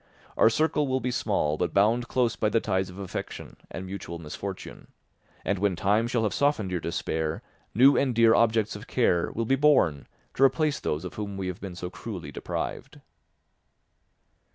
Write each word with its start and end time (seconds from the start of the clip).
Our 0.35 0.49
circle 0.49 0.87
will 0.87 0.99
be 0.99 1.11
small 1.11 1.57
but 1.57 1.75
bound 1.75 2.07
close 2.07 2.35
by 2.35 2.49
the 2.49 2.59
ties 2.59 2.89
of 2.89 2.97
affection 2.97 3.57
and 3.69 3.85
mutual 3.85 4.17
misfortune. 4.17 4.87
And 5.45 5.59
when 5.59 5.75
time 5.75 6.07
shall 6.07 6.23
have 6.23 6.33
softened 6.33 6.71
your 6.71 6.79
despair, 6.79 7.43
new 7.75 7.95
and 7.95 8.15
dear 8.15 8.33
objects 8.33 8.75
of 8.75 8.87
care 8.87 9.31
will 9.31 9.45
be 9.45 9.55
born 9.55 10.07
to 10.33 10.43
replace 10.43 10.79
those 10.79 11.05
of 11.05 11.13
whom 11.13 11.37
we 11.37 11.49
have 11.49 11.61
been 11.61 11.75
so 11.75 11.91
cruelly 11.91 12.31
deprived." 12.31 12.99